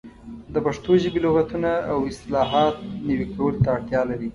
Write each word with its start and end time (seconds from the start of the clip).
د 0.53 0.55
پښتو 0.65 0.91
ژبې 1.01 1.19
لغتونه 1.25 1.71
او 1.91 1.99
اصطلاحات 2.11 2.75
نوي 3.07 3.25
کولو 3.33 3.59
ته 3.63 3.69
اړتیا 3.75 4.01
لري. 4.09 4.29